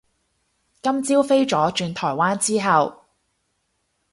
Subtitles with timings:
[0.81, 3.03] 今朝飛咗轉台灣之後